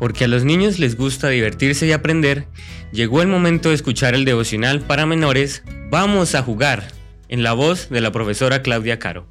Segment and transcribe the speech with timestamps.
[0.00, 2.48] porque a los niños les gusta divertirse y aprender,
[2.90, 6.86] llegó el momento de escuchar el devocional para menores Vamos a jugar,
[7.28, 9.26] en la voz de la profesora Claudia Caro.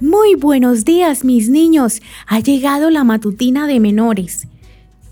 [0.00, 2.02] Muy buenos días, mis niños.
[2.26, 4.48] Ha llegado la matutina de menores.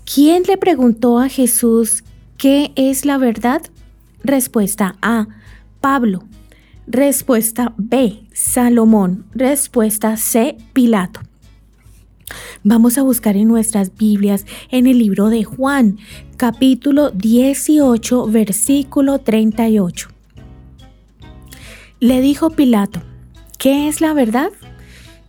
[0.05, 2.03] ¿Quién le preguntó a Jesús
[2.37, 3.63] qué es la verdad?
[4.23, 5.27] Respuesta A.
[5.79, 6.23] Pablo.
[6.85, 8.23] Respuesta B.
[8.33, 9.25] Salomón.
[9.33, 10.57] Respuesta C.
[10.73, 11.21] Pilato.
[12.63, 15.97] Vamos a buscar en nuestras Biblias en el libro de Juan,
[16.37, 20.09] capítulo 18, versículo 38.
[21.99, 23.01] Le dijo Pilato,
[23.57, 24.51] ¿qué es la verdad?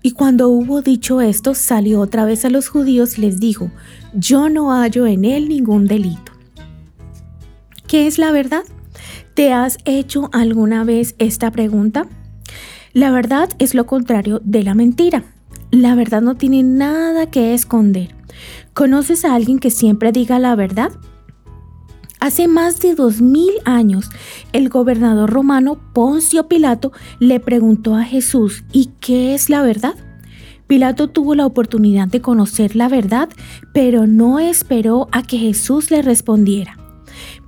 [0.02, 3.70] Y cuando hubo dicho esto, salió otra vez a los judíos y les dijo,
[4.12, 6.32] yo no hallo en él ningún delito.
[7.86, 8.64] ¿Qué es la verdad?
[9.32, 12.08] ¿Te has hecho alguna vez esta pregunta?
[12.92, 15.24] La verdad es lo contrario de la mentira.
[15.72, 18.14] La verdad no tiene nada que esconder.
[18.74, 20.92] ¿Conoces a alguien que siempre diga la verdad?
[22.20, 24.10] Hace más de dos mil años,
[24.52, 29.94] el gobernador romano Poncio Pilato le preguntó a Jesús, ¿y qué es la verdad?
[30.66, 33.30] Pilato tuvo la oportunidad de conocer la verdad,
[33.72, 36.76] pero no esperó a que Jesús le respondiera.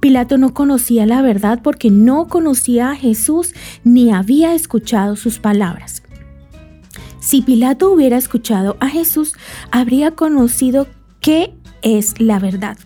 [0.00, 3.52] Pilato no conocía la verdad porque no conocía a Jesús
[3.84, 6.03] ni había escuchado sus palabras.
[7.24, 9.32] Si Pilato hubiera escuchado a Jesús,
[9.70, 10.86] habría conocido
[11.20, 12.76] qué es la verdad.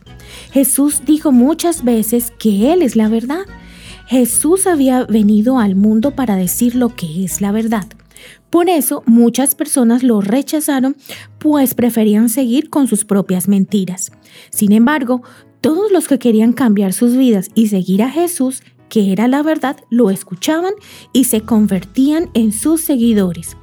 [0.53, 3.47] Jesús dijo muchas veces que Él es la verdad.
[4.07, 7.89] Jesús había venido al mundo para decir lo que es la verdad.
[8.49, 10.97] Por eso muchas personas lo rechazaron,
[11.41, 14.13] pues preferían seguir con sus propias mentiras.
[14.51, 15.21] Sin embargo,
[15.61, 19.79] todos los que querían cambiar sus vidas y seguir a Jesús, que era la verdad,
[19.91, 20.75] lo escuchaban
[21.13, 23.57] y se convertían en sus seguidores.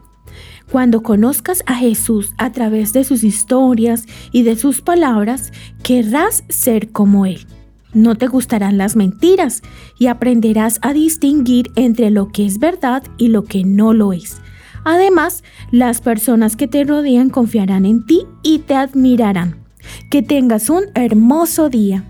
[0.72, 5.52] Cuando conozcas a Jesús a través de sus historias y de sus palabras,
[5.84, 7.46] querrás ser como Él.
[7.94, 9.62] No te gustarán las mentiras
[9.98, 14.42] y aprenderás a distinguir entre lo que es verdad y lo que no lo es.
[14.84, 19.64] Además, las personas que te rodean confiarán en ti y te admirarán.
[20.12, 22.04] Que tengas un hermoso día.